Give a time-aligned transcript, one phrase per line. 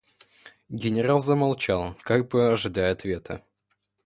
[0.71, 3.43] Генерал замолчал, как бы ожидая ответа.